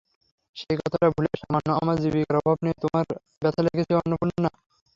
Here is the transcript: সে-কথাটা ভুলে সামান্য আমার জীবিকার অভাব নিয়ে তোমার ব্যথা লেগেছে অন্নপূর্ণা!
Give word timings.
সে-কথাটা 0.55 1.07
ভুলে 1.13 1.29
সামান্য 1.35 1.69
আমার 1.79 1.97
জীবিকার 2.03 2.39
অভাব 2.41 2.57
নিয়ে 2.63 2.75
তোমার 2.83 3.05
ব্যথা 3.41 3.61
লেগেছে 3.65 3.93
অন্নপূর্ণা! 3.99 4.49